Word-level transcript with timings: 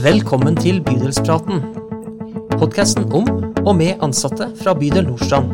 Velkommen 0.00 0.54
til 0.56 0.78
Bydelspraten. 0.80 1.58
Podkasten 2.56 3.10
om 3.12 3.26
og 3.66 3.74
med 3.76 4.00
ansatte 4.00 4.46
fra 4.56 4.72
bydel 4.72 5.04
Nordstrand. 5.04 5.50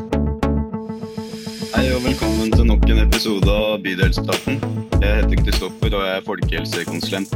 Hei 1.72 1.88
og 1.90 2.04
velkommen 2.04 2.54
til 2.54 2.68
nok 2.68 2.86
en 2.86 3.00
episode 3.02 3.50
av 3.50 3.82
Bydelspraten. 3.82 4.60
Jeg 5.02 5.16
heter 5.18 5.42
Kristoffer 5.42 5.98
og 5.98 6.06
jeg 6.06 6.20
er 6.20 6.28
folkehelsekonsulent. 6.28 7.34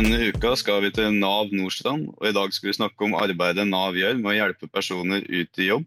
Denne 0.00 0.32
uka 0.32 0.56
skal 0.58 0.82
vi 0.82 0.90
til 0.98 1.14
Nav 1.20 1.54
Nordstrand, 1.54 2.08
og 2.18 2.26
i 2.26 2.34
dag 2.34 2.50
skal 2.50 2.72
vi 2.72 2.76
snakke 2.80 3.06
om 3.06 3.14
arbeidet 3.22 3.70
Nav 3.70 3.94
gjør 3.94 4.18
med 4.18 4.34
å 4.34 4.36
hjelpe 4.40 4.66
personer 4.66 5.22
ut 5.30 5.62
i 5.62 5.70
jobb, 5.70 5.86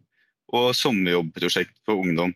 og 0.55 0.71
sommerjobbprosjekt 0.79 1.81
for 1.83 1.99
ungdom. 1.99 2.31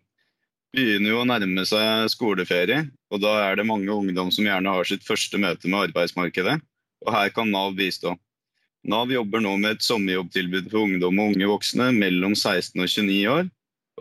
Det 0.75 0.83
begynner 0.83 1.15
jo 1.15 1.23
å 1.23 1.31
nærme 1.31 1.63
seg 1.63 2.11
skoleferie, 2.11 2.83
og 3.07 3.23
da 3.23 3.39
er 3.47 3.61
det 3.61 3.69
mange 3.71 3.95
ungdom 3.95 4.27
som 4.27 4.43
gjerne 4.43 4.75
har 4.75 4.91
sitt 4.91 5.07
første 5.07 5.39
møte 5.39 5.71
med 5.71 5.87
arbeidsmarkedet, 5.87 6.59
og 7.03 7.11
her 7.15 7.33
kan 7.35 7.51
Nav 7.51 7.75
bistå. 7.77 8.15
Nav 8.85 9.09
jobber 9.09 9.41
nå 9.41 9.55
med 9.57 9.77
et 9.77 9.85
sommerjobbtilbud 9.85 10.69
for 10.69 10.85
ungdom 10.85 11.19
og 11.19 11.33
unge 11.33 11.49
voksne 11.49 11.89
mellom 11.95 12.35
16 12.37 12.77
og 12.77 12.87
29 12.87 13.31
år. 13.33 13.47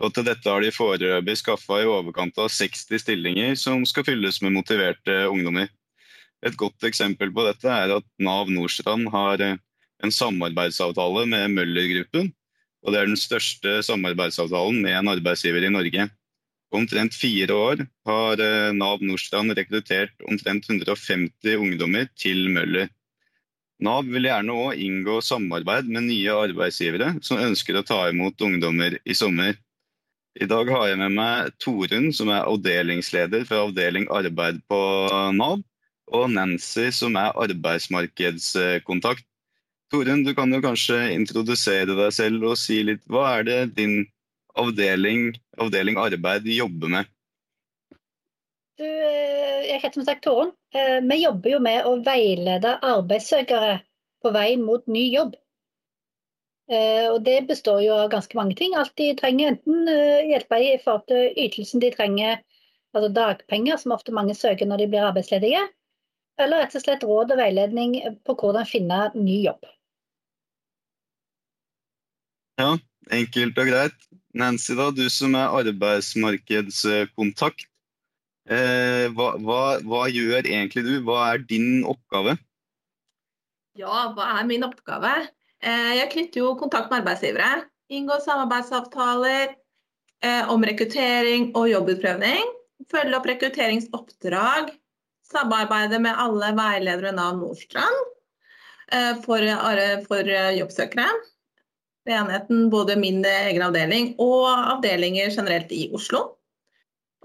Og 0.03 0.11
til 0.13 0.25
dette 0.27 0.51
har 0.51 0.61
de 0.61 0.73
foreløpig 0.75 1.37
skaffa 1.39 1.79
i 1.81 1.87
overkant 1.89 2.37
av 2.41 2.51
60 2.51 2.99
stillinger 3.01 3.55
som 3.59 3.85
skal 3.87 4.05
fylles 4.07 4.41
med 4.43 4.53
motiverte 4.57 5.15
ungdommer. 5.31 5.71
Et 6.45 6.57
godt 6.59 6.83
eksempel 6.85 7.31
på 7.33 7.45
dette 7.47 7.69
er 7.71 7.95
at 7.95 8.05
Nav 8.21 8.51
Nordstrand 8.51 9.07
har 9.13 9.41
eh, 9.41 9.55
en 10.03 10.13
samarbeidsavtale 10.13 11.23
med 11.31 11.55
Møller-gruppen. 11.55 12.29
Og 12.85 12.93
det 12.93 12.99
er 12.99 13.09
den 13.09 13.17
største 13.17 13.79
samarbeidsavtalen 13.87 14.83
med 14.83 14.99
en 14.99 15.09
arbeidsgiver 15.15 15.65
i 15.65 15.73
Norge. 15.73 16.09
Omtrent 16.75 17.15
fire 17.15 17.55
år 17.55 17.81
har 18.09 18.41
eh, 18.43 18.71
Nav 18.75 19.03
Nordstrand 19.05 19.55
rekruttert 19.57 20.13
omtrent 20.29 20.67
150 20.69 21.55
ungdommer 21.55 22.09
til 22.19 22.49
Møller. 22.51 22.89
Nav 23.83 24.07
vil 24.07 24.27
gjerne 24.29 24.55
òg 24.55 24.79
inngå 24.79 25.19
samarbeid 25.23 25.89
med 25.91 26.07
nye 26.07 26.35
arbeidsgivere 26.47 27.15
som 27.25 27.41
ønsker 27.43 27.79
å 27.79 27.85
ta 27.87 28.05
imot 28.11 28.41
ungdommer 28.47 28.97
i 29.03 29.15
sommer. 29.17 29.57
I 30.35 30.47
dag 30.51 30.67
har 30.71 30.89
jeg 30.89 30.99
med 30.99 31.15
meg 31.15 31.53
Torunn, 31.63 32.09
som 32.15 32.31
er 32.31 32.47
avdelingsleder 32.47 33.45
for 33.47 33.69
avdeling 33.69 34.07
arbeid 34.11 34.59
på 34.71 34.79
Nav, 35.35 35.61
og 36.11 36.25
Nancy, 36.31 36.89
som 36.91 37.15
er 37.19 37.35
arbeidsmarkedskontakt. 37.39 39.23
Torunn, 39.93 40.25
du 40.25 40.33
kan 40.35 40.51
jo 40.51 40.59
kanskje 40.63 40.97
introdusere 41.13 41.95
deg 41.95 42.11
selv 42.15 42.49
og 42.51 42.59
si 42.59 42.81
litt 42.83 43.03
hva 43.11 43.27
er 43.37 43.47
det 43.47 43.59
din 43.77 44.01
avdeling, 44.59 45.35
avdeling 45.57 45.97
arbeid 45.99 46.47
jobber 46.47 46.91
med? 46.97 47.11
Du, 48.77 48.85
eh, 48.85 49.61
jeg 49.69 49.79
heter 49.79 50.01
som 50.01 50.05
sagt 50.07 50.23
Torunn. 50.25 50.51
Eh, 50.75 50.99
vi 51.03 51.21
jobber 51.21 51.53
jo 51.53 51.59
med 51.63 51.87
å 51.87 51.95
veilede 52.03 52.75
arbeidssøkere 52.83 53.77
på 54.23 54.31
vei 54.35 54.55
mot 54.59 54.83
ny 54.91 55.05
jobb. 55.13 55.35
Eh, 56.71 57.05
og 57.11 57.21
det 57.23 57.45
består 57.47 57.83
jo 57.85 57.93
av 57.95 58.09
ganske 58.11 58.35
mange 58.35 58.57
ting. 58.59 58.75
Alt 58.75 58.95
de 58.99 59.13
trenger, 59.15 59.53
enten 59.53 59.87
hjelpe 60.31 60.59
i 60.59 60.75
forhold 60.83 61.07
til 61.11 61.39
ytelsen 61.45 61.83
de 61.83 61.93
trenger, 61.93 62.41
altså 62.95 63.11
dagpenger, 63.15 63.79
som 63.79 63.95
ofte 63.95 64.15
mange 64.15 64.35
søker 64.35 64.67
når 64.67 64.83
de 64.83 64.89
blir 64.91 65.07
arbeidsledige, 65.07 65.61
eller 66.41 66.65
rett 66.65 66.75
og 66.75 66.83
slett 66.83 67.05
råd 67.07 67.31
og 67.31 67.39
veiledning 67.39 67.95
på 68.27 68.35
hvordan 68.41 68.67
finne 68.67 68.99
ny 69.15 69.37
jobb. 69.45 69.63
Ja, 72.59 72.73
enkelt 73.11 73.59
og 73.59 73.71
greit. 73.71 74.05
Nancy, 74.35 74.75
da, 74.75 74.89
du 74.91 75.07
som 75.09 75.35
er 75.39 75.53
arbeidsmarkedskontakt. 75.61 77.69
Eh, 78.45 79.07
hva, 79.15 79.31
hva, 79.41 79.79
hva, 79.81 80.05
gjør 80.11 80.43
egentlig 80.43 80.83
du? 80.85 80.99
Hva 81.07 81.31
er 81.31 81.39
din 81.49 81.85
oppgave? 81.87 82.35
Ja, 83.79 84.11
hva 84.13 84.25
er 84.37 84.45
min 84.49 84.63
oppgave? 84.67 85.13
Eh, 85.63 85.93
jeg 86.01 86.11
knytter 86.11 86.39
jo 86.43 86.59
kontakt 86.59 86.91
med 86.91 86.99
arbeidsgivere. 87.01 87.63
Inngår 87.95 88.19
samarbeidsavtaler 88.25 89.47
eh, 90.21 90.43
om 90.51 90.63
rekruttering 90.67 91.43
og 91.55 91.71
jobbutprøvning. 91.71 92.43
Følger 92.91 93.17
opp 93.17 93.29
rekrutteringsoppdrag. 93.31 94.63
Samarbeider 95.25 95.99
med 96.03 96.19
alle 96.21 96.49
veiledere 96.59 97.15
Nav 97.15 97.39
Nordstrand 97.39 97.99
eh, 98.91 99.13
for, 99.23 99.41
for 100.05 100.23
jobbsøkere. 100.59 101.07
Ved 102.05 102.17
enheten 102.19 102.67
både 102.69 102.97
min 103.01 103.23
egen 103.25 103.63
avdeling 103.65 104.11
og 104.21 104.45
avdelinger 104.47 105.31
generelt 105.33 105.71
i 105.73 105.87
Oslo. 105.95 106.35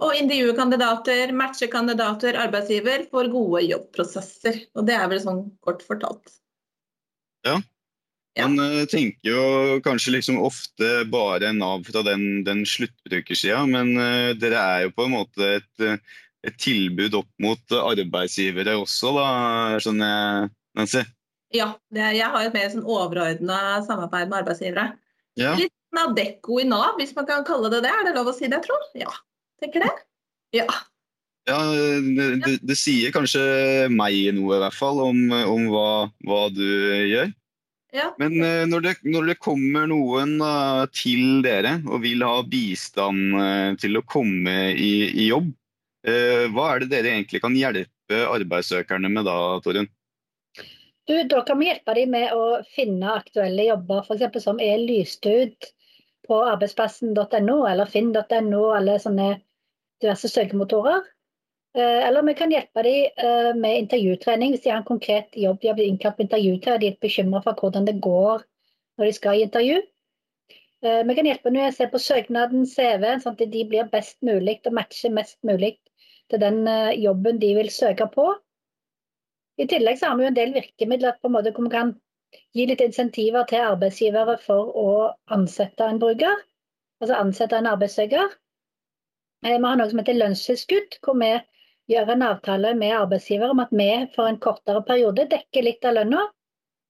Og 0.00 0.16
intervjue 0.16 0.54
kandidater, 0.56 1.34
matche 1.36 1.68
kandidater, 1.68 2.38
arbeidsgiver 2.40 3.04
for 3.12 3.28
gode 3.28 3.66
jobbprosesser. 3.66 4.62
Og 4.72 4.86
det 4.88 4.96
er 4.96 5.10
vel 5.12 5.20
sånn 5.20 5.42
kort 5.60 5.84
fortalt. 5.84 6.32
Ja. 7.44 7.58
Ja. 8.38 8.46
Man 8.46 8.86
tenker 8.88 9.26
jo 9.26 9.78
kanskje 9.84 10.14
liksom 10.14 10.38
ofte 10.40 11.02
bare 11.10 11.50
Nav 11.52 11.82
fra 11.88 12.04
den, 12.06 12.44
den 12.46 12.62
sluttbrukersida, 12.68 13.64
men 13.68 13.90
uh, 13.98 14.30
dere 14.38 14.60
er 14.60 14.84
jo 14.86 14.92
på 14.94 15.08
en 15.08 15.16
måte 15.16 15.48
et, 15.58 16.04
et 16.46 16.58
tilbud 16.62 17.16
opp 17.18 17.30
mot 17.42 17.74
arbeidsgivere 17.80 18.78
også, 18.78 19.10
da, 19.18 19.26
skjønner 19.82 20.14
jeg, 20.14 20.52
Nancy? 20.78 21.02
Ja, 21.54 21.72
det, 21.90 22.12
jeg 22.14 22.30
har 22.30 22.46
et 22.46 22.54
mer 22.54 22.68
sånn 22.70 22.86
overordna 22.86 23.80
samarbeid 23.86 24.30
med 24.30 24.42
arbeidsgivere. 24.44 24.92
Ja. 25.40 25.56
Litt 25.58 25.74
Nadekko 25.96 26.60
i 26.62 26.68
Nav, 26.68 26.94
hvis 27.00 27.16
man 27.16 27.26
kan 27.26 27.42
kalle 27.46 27.72
det 27.72 27.82
det. 27.82 27.90
Er 27.90 28.06
det 28.06 28.14
lov 28.14 28.30
å 28.30 28.36
si 28.36 28.46
det, 28.50 28.62
jeg? 28.62 29.02
Ja 29.02 29.10
tenker 29.60 29.84
det. 29.84 29.92
Ja. 30.56 30.66
Ja, 31.48 31.58
det, 32.44 32.58
det, 32.62 32.76
sier 32.78 33.12
kanskje 33.14 33.42
meg 33.90 34.16
noe, 34.36 34.56
i 34.56 34.62
hvert 34.62 34.76
fall, 34.76 35.00
om, 35.02 35.20
om 35.32 35.68
hva, 35.72 35.90
hva, 36.28 36.40
du 36.54 36.64
gjør. 36.64 37.30
Ja. 37.96 38.10
Men 38.22 38.36
uh, 38.38 38.64
når, 38.70 38.84
det, 38.84 38.92
når, 39.08 39.32
det, 39.32 39.38
kommer 39.42 39.88
noen 39.90 40.36
til 40.94 41.40
dere 41.42 41.80
og 41.88 42.04
vil 42.04 42.22
ha 42.22 42.36
bistand 42.46 43.34
uh, 43.34 43.70
til 43.80 43.98
å 43.98 44.04
komme 44.06 44.58
i, 44.76 44.92
i 45.10 45.30
jobb, 45.30 45.50
hva 46.00 46.66
er 46.72 46.80
det 46.80 46.86
dere 46.94 47.10
egentlig 47.12 47.42
kan 47.42 47.52
hjelpe 47.52 48.22
arbeidssøkerne 48.24 49.10
med 49.12 49.26
da, 49.28 49.34
Torunn? 49.60 49.90
Du, 51.10 51.16
da 51.26 51.40
kan 51.42 51.58
vi 51.58 51.66
hjelpe 51.66 51.94
dem 51.96 52.12
med 52.14 52.30
å 52.38 52.42
finne 52.70 53.16
aktuelle 53.18 53.64
jobber, 53.66 54.04
f.eks. 54.06 54.42
som 54.44 54.60
er 54.62 54.76
lyst 54.78 55.26
ut 55.26 55.66
på 56.28 56.36
arbeidsplassen.no 56.52 57.56
eller 57.66 57.88
finn.no, 57.90 58.60
eller 58.76 59.00
sånne 59.02 59.30
diverse 60.04 60.28
søkemotorer. 60.30 61.00
Eh, 61.74 62.06
eller 62.06 62.22
vi 62.28 62.34
kan 62.38 62.54
hjelpe 62.54 62.84
dem 62.86 63.24
eh, 63.26 63.48
med 63.58 63.78
intervjutrening 63.84 64.54
hvis 64.54 64.62
de 64.62 64.70
har 64.70 64.84
en 64.84 64.86
konkret 64.86 65.34
jobb 65.38 65.58
de 65.58 65.70
har 65.72 65.78
blitt 65.78 65.90
innkalt 65.92 66.20
på 66.20 66.24
intervju 66.28 66.52
til 66.62 66.74
og 66.76 66.84
de 66.84 66.90
er 66.92 67.00
bekymra 67.02 67.40
for 67.44 67.58
hvordan 67.58 67.88
det 67.88 67.96
går 68.06 68.44
når 68.98 69.10
de 69.10 69.16
skal 69.18 69.38
i 69.40 69.44
intervju. 69.48 69.80
Eh, 70.86 71.00
vi 71.10 71.16
kan 71.18 71.30
hjelpe 71.32 71.50
dem 71.50 71.58
med 71.58 71.72
å 71.72 71.76
se 71.80 71.88
på 71.90 72.02
søknaden, 72.06 72.68
CV-en, 72.70 73.24
sånn 73.24 73.34
at 73.34 73.42
de 73.56 73.64
blir 73.74 73.90
best 73.90 74.20
mulig 74.30 74.60
og 74.62 74.78
matcher 74.78 75.18
mest 75.18 75.40
mulig 75.42 75.72
til 76.30 76.42
den 76.46 76.62
jobben 77.02 77.42
de 77.42 77.50
vil 77.58 77.74
søke 77.74 78.06
på. 78.14 78.28
I 79.60 79.66
tillegg 79.68 79.98
så 80.00 80.10
har 80.10 80.16
vi 80.16 80.24
jo 80.24 80.30
en 80.30 80.38
del 80.38 80.54
virkemidler 80.56 81.18
på 81.20 81.28
en 81.28 81.34
måte 81.36 81.52
hvor 81.52 81.66
vi 81.66 81.74
kan 81.74 81.92
gi 82.56 82.64
litt 82.70 82.80
insentiver 82.84 83.44
til 83.50 83.66
arbeidsgivere 83.66 84.36
for 84.40 84.70
å 84.82 84.90
ansette 85.36 85.84
en 85.84 86.00
bruker, 86.00 86.38
altså 87.02 87.18
ansette 87.18 87.58
en 87.58 87.68
arbeidssøker. 87.68 88.36
Eh, 89.44 89.56
vi 89.56 89.66
har 89.66 89.80
noe 89.80 89.90
som 89.90 90.00
heter 90.00 90.18
lønnstilskudd, 90.18 90.98
hvor 91.04 91.18
vi 91.20 91.32
gjør 91.92 92.14
en 92.14 92.26
avtale 92.30 92.72
med 92.78 92.96
arbeidsgiver 92.96 93.52
om 93.52 93.62
at 93.64 93.72
vi 93.82 93.90
for 94.14 94.30
en 94.30 94.40
kortere 94.46 94.82
periode 94.88 95.28
dekker 95.32 95.66
litt 95.66 95.84
av 95.88 95.98
lønna, 95.98 96.26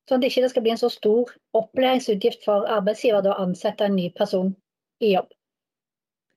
sånn 0.09 0.21
at 0.21 0.27
det 0.27 0.33
ikke 0.33 0.51
skal 0.53 0.67
bli 0.67 0.75
en 0.75 0.83
så 0.83 0.91
stor 0.93 1.31
opplæringsutgift 1.57 2.47
for 2.47 2.71
arbeidsgiver 2.79 3.31
å 3.31 3.39
ansette 3.47 3.87
en 3.87 3.97
ny 3.99 4.11
person 4.17 4.55
i 5.01 5.15
jobb. 5.15 5.31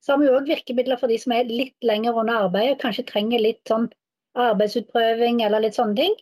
Så 0.04 0.12
har 0.12 0.20
vi 0.20 0.32
òg 0.32 0.48
virkemidler 0.50 1.00
for 1.00 1.12
de 1.12 1.16
som 1.20 1.32
er 1.32 1.48
litt 1.48 1.76
lenger 1.86 2.16
under 2.20 2.46
arbeidet, 2.48 2.80
kanskje 2.82 3.06
trenger 3.08 3.40
litt 3.40 3.62
sånn 3.68 3.86
arbeidsutprøving 4.34 5.42
eller 5.46 5.64
litt 5.64 5.78
sånne 5.78 5.98
ting, 5.98 6.14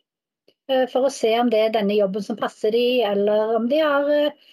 eh, 0.69 0.87
for 0.93 1.09
å 1.09 1.13
se 1.13 1.33
om 1.41 1.51
det 1.53 1.61
er 1.67 1.75
denne 1.77 1.97
jobben 1.97 2.25
som 2.25 2.39
passer 2.41 2.75
de, 2.75 2.87
eller 3.09 3.57
om 3.57 3.69
de 3.71 3.81
er, 3.85 4.11
eh, 4.19 4.49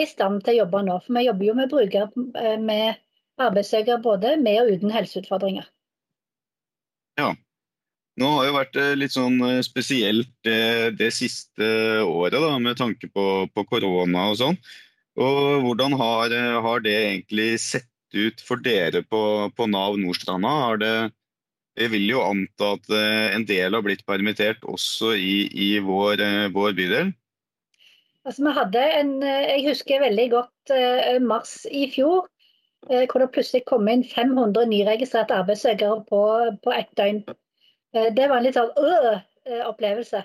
i 0.00 0.06
stand 0.06 0.44
til 0.44 0.54
å 0.54 0.60
jobbe 0.64 0.84
nå. 0.86 0.98
For 1.04 1.18
vi 1.18 1.26
jobber 1.26 1.48
jo 1.48 1.54
med 1.58 1.70
brukere 1.72 2.58
med 2.62 3.00
arbeidssøkere 3.40 4.02
både 4.04 4.36
med 4.40 4.62
og 4.62 4.74
uten 4.76 4.92
helseutfordringer. 4.94 5.66
Ja. 7.18 7.32
Nå 8.20 8.28
har 8.36 8.48
jo 8.48 8.56
vært 8.56 8.78
eh, 8.80 8.96
litt 8.98 9.14
sånn 9.14 9.38
eh, 9.46 9.60
spesielt 9.64 10.48
eh, 10.48 10.90
det 10.92 11.12
siste 11.16 11.68
året 12.04 12.36
da, 12.36 12.56
med 12.60 12.76
tanke 12.80 13.08
på, 13.08 13.26
på, 13.54 13.64
korona 13.70 14.30
og 14.32 14.40
sånn. 14.40 14.58
Og 15.20 15.64
Hvordan 15.64 15.96
har, 16.00 16.34
har, 16.64 16.82
det 16.84 16.96
egentlig 16.96 17.48
sett 17.62 17.88
ut 18.14 18.40
for 18.44 18.60
dere 18.62 19.02
på, 19.06 19.22
på 19.56 19.66
Nav 19.70 19.98
Nordstranda? 20.00 20.52
Har 20.64 20.80
det, 20.80 20.92
jeg 21.80 21.92
vil 21.94 22.06
jo 22.10 22.24
anta 22.24 22.74
at 22.76 22.90
en 23.36 23.46
del 23.48 23.74
har 23.76 23.84
blitt 23.84 24.04
permittert 24.08 24.62
også 24.68 25.14
i, 25.16 25.48
i 25.50 25.70
vår, 25.82 26.22
vår, 26.54 26.74
bydel? 26.76 27.14
Altså, 28.28 28.44
vi 28.44 28.52
hadde 28.58 28.82
en, 28.98 29.14
Jeg 29.24 29.64
husker 29.64 30.04
veldig 30.04 30.26
godt 30.34 30.74
mars 31.24 31.62
i 31.66 31.86
fjor. 31.92 32.28
Eh, 32.88 33.04
hvor 33.10 33.20
det 33.20 33.32
plutselig 33.34 33.66
kom 33.68 33.88
inn 33.92 34.02
500 34.08 34.64
nyregistrerte 34.70 35.36
arbeidssøkere 35.42 36.00
på, 36.08 36.20
på 36.64 36.72
ett 36.72 36.88
døgn. 36.96 37.20
Eh, 37.94 38.08
det 38.16 38.28
var 38.30 38.38
en 38.38 38.46
litt 38.46 38.56
sånn 38.56 38.72
øh, 38.80 39.18
opplevelse. 39.68 40.22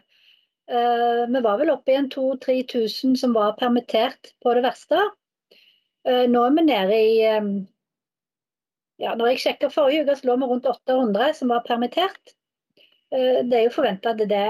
Eh, 0.72 1.25
vi 1.34 1.42
var 1.44 1.60
vel 1.60 1.74
oppe 1.74 1.92
i 1.92 2.00
en 2.00 2.10
2000-3000 2.13 3.18
som 3.19 3.36
var 3.36 3.58
permittert 3.60 4.31
på 4.44 4.56
det 4.56 4.63
verste. 4.66 5.01
Eh, 6.08 6.24
nå 6.31 6.46
er 6.48 6.56
vi 6.56 6.66
nede 6.69 7.01
i 7.10 7.18
eh, 7.28 7.51
ja, 9.01 9.13
når 9.15 9.33
jeg 9.33 9.44
sjekka 9.44 9.69
forrige 9.74 10.06
uke, 10.06 10.15
så 10.19 10.30
lå 10.30 10.38
vi 10.39 10.50
rundt 10.50 10.69
800 10.71 11.33
som 11.39 11.51
var 11.53 11.65
permittert. 11.68 12.36
Det 13.12 13.53
er 13.57 13.68
jo 13.68 13.74
forventa 13.75 14.12
at 14.12 14.24
det 14.27 14.45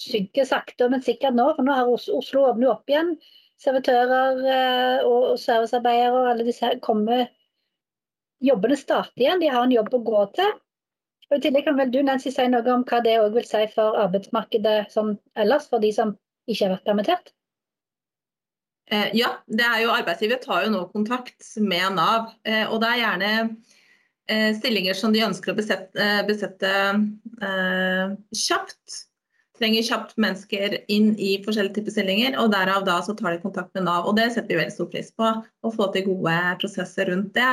synker 0.00 0.48
sakte, 0.48 0.88
men 0.92 1.04
sikkert 1.04 1.36
nå. 1.36 1.46
For 1.56 1.64
nå 1.64 1.76
har 1.76 1.90
Oslo 1.92 2.46
åpnet 2.48 2.72
opp 2.72 2.90
igjen. 2.90 3.14
Servitører 3.62 5.04
og 5.06 5.38
servicearbeidere 5.40 6.18
og 6.18 6.30
alle 6.32 6.48
disse 6.48 6.72
kommer 6.84 7.28
Jobbene 8.42 8.74
starter 8.74 9.22
igjen, 9.22 9.38
de 9.38 9.50
har 9.54 9.62
en 9.62 9.70
jobb 9.70 9.92
å 9.94 10.02
gå 10.02 10.22
til. 10.34 10.48
Og 11.30 11.36
I 11.36 11.42
tillegg 11.44 11.68
kan 11.68 11.76
vel 11.78 11.92
du 11.94 12.00
Nancy, 12.02 12.32
si 12.34 12.44
noe 12.50 12.74
om 12.74 12.82
hva 12.88 12.98
det 13.04 13.14
vil 13.36 13.46
si 13.46 13.60
for 13.70 13.94
arbeidsmarkedet 14.02 14.90
som 14.90 15.14
ellers, 15.38 15.68
for 15.70 15.84
de 15.84 15.92
som 15.94 16.16
ikke 16.50 16.66
har 16.66 16.74
vært 16.74 16.88
permittert? 16.90 17.30
Eh, 18.90 19.12
ja, 19.16 19.36
det 19.46 19.64
er 19.64 19.84
jo 19.84 19.92
arbeidsgiver 19.94 20.40
tar 20.42 20.66
jo 20.66 20.72
nå 20.74 20.82
kontakt 20.92 21.46
med 21.60 21.94
Nav. 21.96 22.32
Eh, 22.44 22.64
og 22.66 22.82
det 22.82 22.90
er 22.90 23.00
gjerne 23.02 23.30
eh, 24.26 24.50
stillinger 24.58 24.98
som 24.98 25.14
de 25.14 25.24
ønsker 25.24 25.52
å 25.52 25.56
besette, 25.58 26.10
besette 26.28 26.74
kjapt. 28.42 29.00
Trenger 29.60 29.84
kjapt 29.86 30.16
mennesker 30.20 30.80
inn 30.90 31.12
i 31.20 31.36
forskjellige 31.44 31.76
typer 31.78 31.94
stillinger, 31.94 32.36
og 32.40 32.50
derav 32.54 32.86
da 32.88 32.98
så 33.04 33.14
tar 33.14 33.36
de 33.36 33.42
kontakt 33.44 33.70
med 33.76 33.86
Nav. 33.86 34.08
Og 34.10 34.16
det 34.18 34.32
setter 34.34 34.56
vi 34.56 34.60
veldig 34.62 34.74
stor 34.74 34.90
pris 34.90 35.12
på, 35.14 35.32
å 35.38 35.74
få 35.76 35.88
til 35.94 36.08
gode 36.08 36.36
prosesser 36.62 37.12
rundt 37.12 37.34
det. 37.36 37.52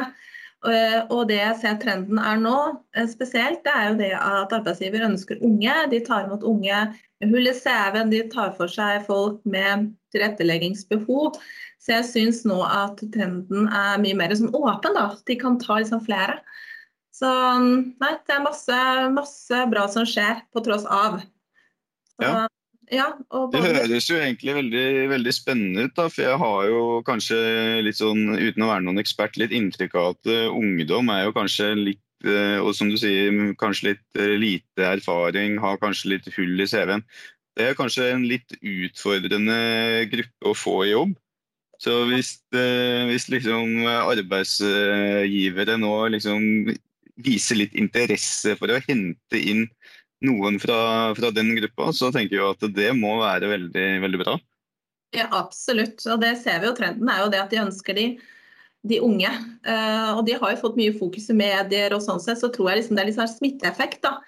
Eh, 0.67 0.97
og 1.07 1.29
det 1.29 1.37
jeg 1.37 1.55
ser 1.61 1.77
trenden 1.79 2.17
er 2.19 2.39
nå, 2.41 2.55
eh, 2.97 3.07
spesielt, 3.07 3.61
det 3.63 3.71
er 3.71 3.85
jo 3.87 3.99
det 4.01 4.11
at 4.17 4.55
arbeidsgiver 4.57 5.05
ønsker 5.07 5.39
unge. 5.45 5.75
De 5.93 6.01
tar 6.03 6.25
imot 6.25 6.43
unge 6.43 6.81
med 7.21 7.31
hull 7.31 7.47
i 7.47 7.53
CV-en, 7.55 8.11
de 8.11 8.25
tar 8.33 8.51
for 8.57 8.71
seg 8.71 9.05
folk 9.07 9.39
med 9.47 9.93
tilretteleggingsbehov. 10.11 11.39
Så 11.79 11.95
jeg 11.95 12.07
syns 12.09 12.43
nå 12.49 12.59
at 12.67 12.99
trenden 13.13 13.69
er 13.71 14.01
mye 14.03 14.17
mer 14.19 14.35
sånn 14.35 14.51
åpen, 14.51 14.97
da. 14.99 15.13
De 15.29 15.39
kan 15.39 15.55
ta 15.63 15.79
liksom 15.79 16.03
flere. 16.03 16.41
Så 17.15 17.29
nei, 17.63 18.13
det 18.27 18.35
er 18.35 18.43
masse, 18.43 18.79
masse 19.15 19.63
bra 19.71 19.87
som 19.91 20.07
skjer 20.07 20.43
på 20.51 20.63
tross 20.63 20.83
av. 20.87 21.21
Så, 22.17 22.27
ja. 22.27 22.47
Ja, 22.89 23.11
det 23.53 23.61
høres 23.61 24.07
jo 24.09 24.17
egentlig 24.17 24.55
veldig, 24.57 24.85
veldig, 25.11 25.33
spennende 25.35 25.85
ut. 25.85 25.95
da, 25.97 26.07
For 26.09 26.25
jeg 26.25 26.37
har 26.41 26.61
jo 26.71 26.83
kanskje 27.05 27.37
litt 27.85 27.99
sånn, 27.99 28.33
uten 28.33 28.65
å 28.65 28.69
være 28.71 28.85
noen 28.87 29.01
ekspert, 29.01 29.37
litt 29.37 29.53
inntrykk 29.53 29.97
av 29.99 30.15
at 30.15 30.31
uh, 30.31 30.55
ungdom 30.57 31.11
er 31.13 31.27
jo 31.27 31.35
kanskje 31.35 31.69
litt 31.77 32.25
uh, 32.25 32.57
Og 32.65 32.73
som 32.77 32.89
du 32.89 32.97
sier, 32.97 33.29
kanskje 33.61 33.91
litt 33.91 34.05
uh, 34.17 34.33
lite 34.41 34.87
erfaring, 34.97 35.59
har 35.61 35.77
kanskje 35.81 36.15
litt 36.15 36.31
hull 36.33 36.57
i 36.57 36.69
CV-en. 36.69 37.05
Det 37.59 37.69
er 37.69 37.77
kanskje 37.77 38.09
en 38.15 38.25
litt 38.25 38.57
utfordrende 38.57 39.59
gruppe 40.09 40.49
å 40.49 40.57
få 40.57 40.77
i 40.87 40.93
jobb. 40.93 41.13
Så 41.79 41.93
hvis, 42.09 42.33
hvis 42.51 43.29
liksom 43.31 43.85
arbeidsgivere 43.87 45.77
nå 45.79 45.93
liksom 46.11 46.73
viser 47.23 47.59
litt 47.61 47.75
interesse 47.79 48.55
for 48.59 48.71
å 48.71 48.81
hente 48.83 49.39
inn 49.39 49.63
noen 50.25 50.59
fra, 50.59 50.79
fra, 51.17 51.31
den 51.35 51.53
gruppa, 51.57 51.91
så 51.95 52.11
tenker 52.15 52.37
jeg 52.37 52.55
at 52.55 52.65
det 52.75 52.89
må 52.97 53.15
være 53.21 53.51
veldig, 53.51 53.87
veldig 54.03 54.21
bra. 54.21 54.35
Ja, 55.15 55.29
absolutt. 55.33 56.03
Og 56.05 56.19
det 56.21 56.35
ser 56.43 56.59
vi 56.61 56.69
jo 56.69 56.75
trenden 56.77 57.09
er 57.09 57.23
jo 57.23 57.31
det 57.33 57.41
at 57.41 57.53
de 57.53 57.61
ønsker 57.63 57.97
de, 57.97 58.07
de 58.89 58.99
unge. 59.05 59.31
Uh, 59.65 60.17
og 60.17 60.25
de 60.27 60.35
har 60.37 60.53
jo 60.53 60.61
fått 60.61 60.77
mye 60.79 60.95
fokus 60.97 61.29
i 61.31 61.37
medier 61.37 61.95
og 61.95 62.03
sånn 62.05 62.21
sett, 62.23 62.41
så 62.41 62.51
tror 62.53 62.71
jeg 62.71 62.81
liksom 62.81 62.99
det 62.99 63.05
er 63.05 63.11
litt 63.11 63.19
sånn 63.19 63.31
smitteeffekt, 63.31 64.03
da. 64.05 64.19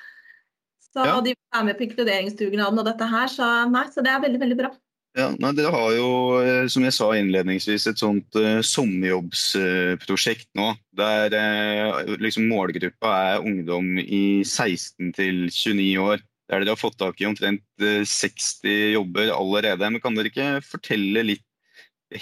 Så 0.91 1.03
ja. 1.07 1.19
de 1.23 1.35
er 1.35 1.67
med 1.67 1.77
på 1.79 1.85
inkluderingsdugnaden 1.87 2.81
og 2.81 2.87
dette 2.87 3.07
her, 3.07 3.29
så 3.31 3.51
nei, 3.71 3.85
så 3.93 4.03
det 4.03 4.11
er 4.11 4.23
veldig, 4.25 4.41
veldig 4.41 4.57
bra. 4.59 4.71
Ja, 5.11 5.25
nei, 5.43 5.51
Dere 5.57 5.73
har 5.73 5.89
jo, 5.91 6.09
eh, 6.39 6.65
som 6.71 6.85
jeg 6.87 6.95
sa 6.95 7.09
innledningsvis, 7.19 7.83
et 7.89 7.99
sånt 7.99 8.37
uh, 8.39 8.61
sommerjobbsprosjekt 8.63 10.47
uh, 10.53 10.59
nå. 10.61 10.67
Der 10.95 11.35
uh, 11.35 12.13
liksom 12.23 12.47
målgruppa 12.47 13.11
er 13.33 13.43
ungdom 13.43 13.97
i 13.99 14.39
16 14.47 15.11
til 15.17 15.49
29 15.49 15.89
år. 15.99 16.23
Der 16.47 16.63
dere 16.63 16.77
har 16.77 16.79
fått 16.79 16.99
tak 16.99 17.19
i 17.19 17.27
omtrent 17.27 17.63
60 17.79 18.63
jobber 18.95 19.33
allerede. 19.35 19.91
Men 19.91 20.03
Kan 20.03 20.15
dere 20.15 20.31
ikke 20.31 20.49
fortelle 20.67 21.25
litt 21.27 21.47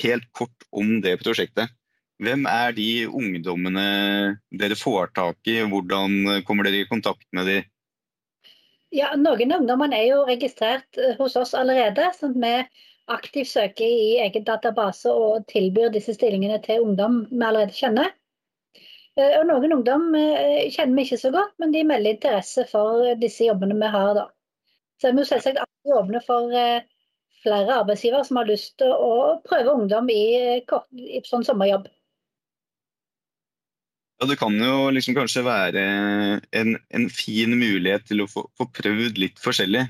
helt 0.01 0.25
kort 0.37 0.65
om 0.73 0.97
det 1.05 1.17
prosjektet? 1.21 1.69
Hvem 2.21 2.45
er 2.49 2.73
de 2.77 2.89
ungdommene 3.05 3.87
dere 4.49 4.77
får 4.77 5.13
tak 5.17 5.49
i? 5.49 5.61
Hvordan 5.61 6.43
kommer 6.45 6.65
dere 6.65 6.83
i 6.83 6.89
kontakt 6.89 7.25
med 7.37 7.49
dem? 7.49 7.69
Ja, 8.89 9.09
Noen 9.15 9.51
av 9.53 9.61
ungdommene 9.61 9.97
er 9.99 10.07
jo 10.07 10.21
registrert 10.25 10.97
eh, 10.97 11.13
hos 11.19 11.35
oss 11.37 11.53
allerede. 11.57 12.07
sånn 12.17 12.33
at 12.43 12.69
Vi 12.73 12.85
aktivt 13.15 13.49
søker 13.51 13.85
i 13.85 14.17
egen 14.23 14.45
database 14.47 15.11
og 15.13 15.45
tilbyr 15.51 15.91
disse 15.93 16.15
stillingene 16.15 16.57
til 16.65 16.87
ungdom 16.87 17.19
vi 17.29 17.43
allerede 17.45 17.77
kjenner. 17.77 18.09
Eh, 19.17 19.35
og 19.37 19.45
Noen 19.49 19.75
ungdom 19.77 20.07
eh, 20.17 20.65
kjenner 20.73 20.95
vi 20.97 21.05
ikke 21.05 21.21
så 21.21 21.33
godt, 21.35 21.53
men 21.61 21.75
de 21.75 21.85
melder 21.85 22.15
interesse 22.15 22.65
for 22.71 23.05
disse 23.21 23.45
jobbene 23.45 23.77
vi 23.77 23.91
har. 23.97 24.13
da. 24.17 24.25
Så 25.01 25.13
vi 25.13 25.21
er 25.21 25.31
selvsagt 25.35 25.61
alltid 25.61 25.97
åpne 26.01 26.23
for 26.25 26.57
flere 27.43 27.77
arbeidsgivere 27.83 28.25
som 28.25 28.41
har 28.41 28.49
lyst 28.49 28.73
til 28.81 28.89
å 28.91 29.37
prøve 29.45 29.77
ungdom 29.77 30.09
i, 30.11 30.23
i 30.59 31.21
sånn 31.29 31.45
sommerjobb. 31.45 31.85
Ja, 34.19 34.27
Det 34.27 34.35
kan 34.35 34.55
jo 34.59 34.89
liksom 34.91 35.15
kanskje 35.15 35.45
være 35.47 35.81
en, 36.51 36.75
en 36.91 37.09
fin 37.09 37.53
mulighet 37.55 38.03
til 38.09 38.25
å 38.25 38.27
få, 38.27 38.43
få, 38.59 38.67
prøvd 38.75 39.19
litt 39.21 39.39
forskjellig. 39.39 39.85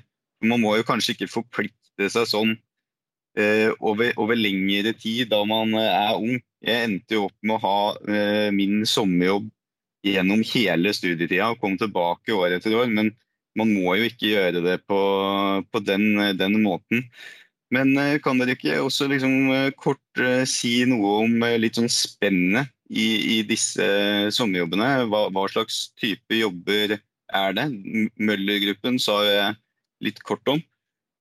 Man 0.45 0.61
må 0.61 0.75
jo 0.77 0.85
kanskje 0.85 1.15
ikke 1.15 1.31
forplikte 1.31 2.09
seg 2.13 2.27
sånn 2.29 2.51
eh, 3.33 3.73
over, 3.79 4.13
over, 4.21 4.37
lengre 4.37 4.93
tid 4.93 5.31
da 5.33 5.41
man 5.49 5.73
er 5.81 6.13
ung. 6.13 6.37
Jeg 6.61 6.85
endte 6.85 7.17
jo 7.17 7.25
opp 7.31 7.37
med 7.41 7.57
å 7.57 7.63
ha 7.65 7.79
eh, 8.05 8.51
min 8.53 8.85
sommerjobb 8.85 9.49
gjennom 10.05 10.45
hele 10.53 10.93
studietida 10.93 11.49
og 11.49 11.59
kom 11.63 11.75
tilbake 11.81 12.35
år 12.37 12.59
etter 12.59 12.77
år. 12.77 12.85
Men 12.93 13.09
man 13.57 13.73
må 13.73 13.97
jo 13.97 14.07
ikke 14.11 14.29
gjøre 14.29 14.61
det 14.61 14.79
på, 14.85 14.99
på 15.73 15.85
den, 15.89 16.11
den, 16.37 16.61
måten. 16.61 17.07
Men 17.73 17.97
eh, 17.97 18.19
kan 18.21 18.37
dere 18.37 18.53
ikke 18.53 18.77
også 18.85 19.09
liksom, 19.09 19.39
eh, 19.57 19.71
kort 19.73 20.21
eh, 20.21 20.45
si 20.49 20.83
noe 20.89 21.23
om 21.25 21.49
litt 21.57 21.81
sånn 21.81 21.89
spennet 21.89 22.69
i, 22.89 23.37
i 23.37 23.37
disse 23.47 23.85
sommerjobbene. 24.35 24.89
Hva, 25.09 25.27
hva, 25.33 25.45
slags 25.51 25.89
type 25.99 26.41
jobber 26.41 26.97
er 26.97 27.55
det? 27.57 27.67
Møller-gruppen 28.17 28.99
sa 29.01 29.21
jeg 29.27 29.57
litt 30.05 30.21
kort 30.25 30.47
om. 30.49 30.61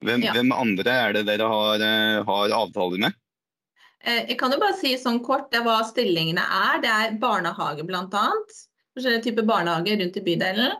Hvem, 0.05 0.23
ja. 0.25 0.33
hvem, 0.37 0.53
andre 0.55 0.95
er 0.95 1.17
det 1.17 1.25
dere 1.27 1.49
har, 1.51 1.83
eh, 1.83 2.21
har 2.25 2.55
avtaler 2.55 3.03
med? 3.03 3.17
Eh, 4.05 4.29
jeg 4.31 4.39
kan 4.39 4.55
jo 4.55 4.61
bare 4.63 4.77
si 4.79 4.93
sånn 5.01 5.19
kort 5.27 5.51
det 5.53 5.65
hva 5.67 5.81
stillingene 5.87 6.45
er. 6.45 6.83
Det 6.85 6.93
er 6.93 7.17
barnehage 7.21 7.87
bl.a. 7.87 8.27
Forskjellige 8.95 9.27
typer 9.27 9.49
barnehager 9.49 9.99
rundt 10.01 10.21
i 10.21 10.25
bydelen. 10.25 10.79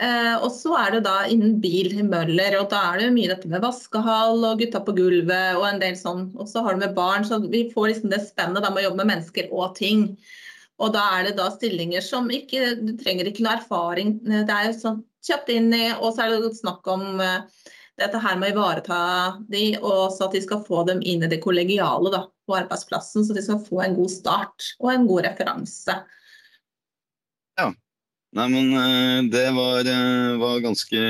Eh, 0.00 0.36
og 0.40 0.48
så 0.56 0.72
er 0.80 0.94
det 0.94 1.02
da 1.04 1.18
innen 1.28 1.58
bil 1.60 1.92
i 1.92 2.04
Møller, 2.06 2.56
og 2.58 2.70
da 2.72 2.80
er 2.92 3.02
det 3.02 3.10
mye 3.14 3.28
dette 3.30 3.50
med 3.50 3.62
vaskehall 3.62 4.40
og 4.48 4.62
gutta 4.62 4.80
på 4.84 4.94
gulvet 4.96 5.58
og 5.58 5.66
en 5.68 5.82
del 5.82 5.98
sånn. 5.98 6.30
Og 6.40 6.48
så 6.48 6.62
har 6.64 6.74
du 6.74 6.84
med 6.84 6.96
barn, 6.96 7.26
så 7.28 7.42
vi 7.44 7.66
får 7.72 7.90
liksom 7.90 8.12
det 8.12 8.22
spennet 8.24 8.64
med 8.64 8.80
å 8.80 8.86
jobbe 8.88 9.02
med 9.02 9.12
mennesker 9.12 9.52
og 9.52 9.76
ting. 9.76 10.08
Og 10.82 10.94
da 10.96 11.04
er 11.18 11.28
det 11.28 11.36
da 11.38 11.50
stillinger 11.52 12.02
som 12.02 12.30
ikke 12.32 12.72
Du 12.80 12.94
trenger 12.98 13.28
ikke 13.28 13.44
noe 13.44 13.58
erfaring. 13.60 14.16
Det 14.24 14.42
er 14.48 14.70
jo 14.70 14.78
sånn 14.80 15.04
kjapt 15.22 15.52
inn 15.54 15.70
i, 15.76 15.84
og 15.92 16.16
så 16.16 16.24
er 16.24 16.40
det 16.42 16.56
snakk 16.58 16.88
om 16.90 17.20
uh, 17.20 17.44
dette 18.00 18.18
her 18.24 18.40
med 18.40 18.50
å 18.50 18.54
ivareta 18.56 19.02
de, 19.52 19.76
og 19.78 20.08
så 20.14 20.26
at 20.26 20.34
de 20.34 20.42
skal 20.42 20.64
få 20.66 20.82
dem 20.88 21.04
inn 21.06 21.22
i 21.22 21.30
det 21.30 21.38
kollegiale 21.44 22.10
da, 22.10 22.24
på 22.48 22.56
arbeidsplassen. 22.58 23.28
Så 23.28 23.36
de 23.36 23.44
skal 23.44 23.62
få 23.62 23.84
en 23.84 23.94
god 24.00 24.10
start 24.10 24.72
og 24.80 24.90
en 24.94 25.06
god 25.10 25.28
referanse. 25.28 26.00
Ja. 27.60 27.68
Nei, 28.32 28.46
men 28.48 28.70
eh, 28.80 29.18
det 29.28 29.48
var, 29.52 29.84
eh, 29.84 30.34
var 30.40 30.62
ganske, 30.64 31.00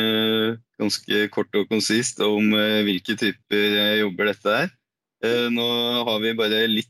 ganske, 0.83 1.27
kort 1.31 1.55
og 1.55 1.69
konsist 1.71 2.19
om 2.25 2.51
eh, 2.59 2.81
hvilke 2.83 3.15
typer 3.19 3.77
jobber 4.01 4.33
dette 4.33 4.57
er. 4.65 4.73
Nå 5.55 5.65
har 6.03 6.17
vi 6.19 6.33
bare 6.35 6.65
litt 6.67 6.89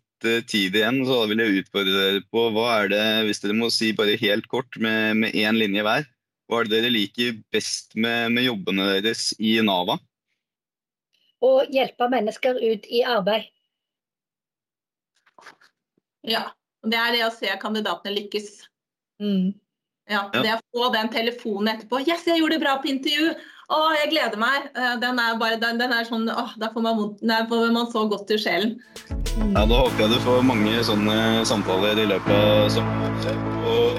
tid 0.49 0.73
igjen, 0.79 1.03
så 1.05 1.19
da 1.19 1.27
vil 1.29 1.43
jeg 1.43 1.59
utfordre 1.61 1.99
dere 1.99 2.23
på 2.33 2.47
hva 2.55 2.69
er 2.79 2.89
det, 2.89 3.03
hvis 3.27 3.43
dere 3.43 3.57
må 3.59 3.69
si 3.75 3.91
bare 3.93 4.17
helt 4.23 4.47
kort 4.49 4.79
med, 4.81 5.19
med 5.21 5.37
én 5.37 5.59
linje 5.59 5.85
hver, 5.85 6.07
hva 6.49 6.63
er 6.63 6.71
det 6.71 6.79
dere 6.79 6.95
liker 6.95 7.37
best 7.53 7.93
med, 7.93 8.33
med 8.33 8.47
jobbene 8.47 8.87
deres 9.05 9.35
i 9.37 9.59
Nava? 9.67 9.99
Å 11.45 11.53
hjelpe 11.75 12.09
mennesker 12.09 12.57
ut 12.63 12.89
i 12.89 13.03
arbeid. 13.05 13.51
Ja. 16.25 16.47
Det 16.83 16.99
er 16.99 17.13
det 17.15 17.27
å 17.27 17.35
se 17.35 17.53
kandidatene 17.63 18.17
lykkes. 18.17 18.49
Mm. 19.23 19.53
Ja, 20.13 20.29
Det 20.33 20.53
å 20.55 20.61
få 20.75 20.93
den 20.93 21.09
telefonen 21.13 21.75
etterpå 21.75 22.03
'Yes, 22.05 22.27
jeg 22.27 22.41
gjorde 22.41 22.59
det 22.59 22.65
bra 22.65 22.77
på 22.83 22.93
intervju!' 22.93 23.35
Å, 23.73 23.77
jeg 23.97 24.11
gleder 24.11 24.37
meg. 24.37 24.67
Eh, 24.77 24.97
den 25.01 25.19
er 25.19 25.37
bare, 25.41 25.57
den, 25.57 25.79
den 25.81 25.93
er 25.97 26.05
sånn 26.05 26.27
åh, 26.29 26.51
Der 26.61 26.69
får 26.75 26.83
man, 26.85 27.17
der 27.23 27.47
får 27.49 27.73
man 27.73 27.87
så 27.93 28.05
godt 28.11 28.31
i 28.35 28.37
sjelen. 28.37 28.75
Ja, 29.55 29.65
Da 29.65 29.79
håper 29.81 30.05
jeg 30.05 30.11
du 30.13 30.19
får 30.27 30.43
mange 30.45 30.85
sånne 30.85 31.17
samtaler 31.49 32.03
i 32.03 32.09
løpet 32.11 32.37
av 32.37 32.69
sommeren. 32.75 33.15
Og, 33.65 33.97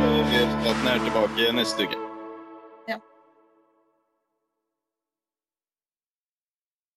og 0.00 0.30
vi 0.30 0.94
er 0.94 1.04
tilbake 1.04 1.52
neste 1.60 1.90
uke. 1.90 2.09